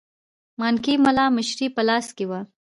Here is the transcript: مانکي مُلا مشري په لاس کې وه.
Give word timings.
مانکي 0.59 0.93
مُلا 1.03 1.25
مشري 1.37 1.67
په 1.75 1.81
لاس 1.87 2.07
کې 2.17 2.25
وه. 2.29 2.39